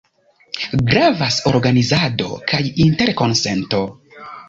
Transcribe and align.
Gravas 0.87 1.37
organizado 1.53 2.33
kaj 2.53 2.65
interkonsento. 2.89 3.87